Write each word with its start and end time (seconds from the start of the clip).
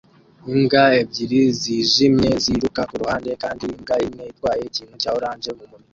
Imbwa 0.53 0.83
ebyiri 1.01 1.39
zijimye 1.59 2.29
ziruka 2.43 2.81
kuruhande 2.89 3.31
kandi 3.43 3.63
imbwa 3.71 3.95
imwe 4.07 4.23
itwaye 4.31 4.61
ikintu 4.69 4.93
cya 5.01 5.11
orange 5.17 5.49
mumunwa 5.57 5.89